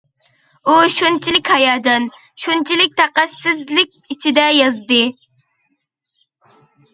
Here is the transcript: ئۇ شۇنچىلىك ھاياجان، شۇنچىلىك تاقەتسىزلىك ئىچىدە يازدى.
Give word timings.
ئۇ 0.71 0.75
شۇنچىلىك 0.93 1.51
ھاياجان، 1.55 2.07
شۇنچىلىك 2.43 2.95
تاقەتسىزلىك 3.01 3.93
ئىچىدە 4.15 4.47
يازدى. 4.63 4.99